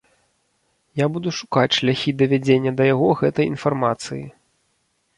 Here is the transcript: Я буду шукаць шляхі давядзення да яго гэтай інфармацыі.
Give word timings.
Я 1.03 1.07
буду 1.17 1.29
шукаць 1.41 1.67
шляхі 1.79 2.15
давядзення 2.23 2.75
да 2.83 2.91
яго 2.93 3.13
гэтай 3.23 3.45
інфармацыі. 3.55 4.29